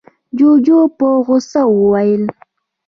جُوجُو 0.37 0.79
په 0.97 1.07
غوسه 1.25 1.61
وويل: 1.77 2.23